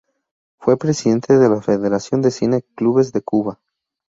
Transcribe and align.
Fue 0.57 0.77
presidente 0.79 1.37
de 1.37 1.47
la 1.47 1.61
Federación 1.61 2.23
de 2.23 2.31
Cine 2.31 2.63
Clubes 2.73 3.13
de 3.13 3.21
Cuba. 3.21 3.59